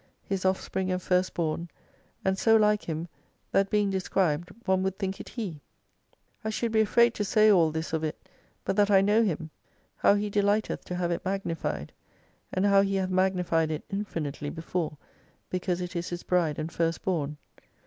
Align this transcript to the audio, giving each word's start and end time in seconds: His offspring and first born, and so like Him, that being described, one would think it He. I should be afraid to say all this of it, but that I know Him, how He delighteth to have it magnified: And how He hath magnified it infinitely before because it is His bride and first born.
His 0.23 0.45
offspring 0.45 0.91
and 0.91 0.99
first 0.99 1.35
born, 1.35 1.69
and 2.25 2.35
so 2.35 2.55
like 2.55 2.85
Him, 2.89 3.07
that 3.51 3.69
being 3.69 3.91
described, 3.91 4.49
one 4.65 4.81
would 4.81 4.97
think 4.97 5.19
it 5.19 5.29
He. 5.29 5.61
I 6.43 6.49
should 6.49 6.71
be 6.71 6.81
afraid 6.81 7.13
to 7.13 7.23
say 7.23 7.51
all 7.51 7.69
this 7.69 7.93
of 7.93 8.03
it, 8.03 8.27
but 8.65 8.75
that 8.77 8.89
I 8.89 9.01
know 9.01 9.21
Him, 9.21 9.51
how 9.97 10.15
He 10.15 10.31
delighteth 10.31 10.83
to 10.85 10.95
have 10.95 11.11
it 11.11 11.23
magnified: 11.23 11.93
And 12.51 12.65
how 12.65 12.81
He 12.81 12.95
hath 12.95 13.11
magnified 13.11 13.69
it 13.69 13.83
infinitely 13.91 14.49
before 14.49 14.97
because 15.51 15.81
it 15.81 15.95
is 15.95 16.09
His 16.09 16.23
bride 16.23 16.57
and 16.57 16.71
first 16.71 17.03
born. 17.03 17.37